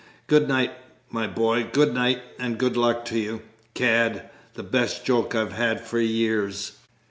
[0.25, 0.71] Good night,
[1.11, 3.43] my boy, good night, and good luck to you.
[3.75, 6.71] Gad, the best joke I've had for years!"